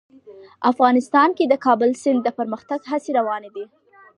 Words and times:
افغانستان 0.71 1.29
کې 1.37 1.45
د 1.47 1.49
د 1.57 1.61
کابل 1.65 1.89
سیند 2.01 2.21
د 2.23 2.29
پرمختګ 2.39 2.79
هڅې 2.91 3.11
روانې 3.19 3.49
دي. 3.55 3.65